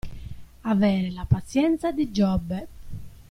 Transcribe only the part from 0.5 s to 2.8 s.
Avere la pazienza di Giobbe.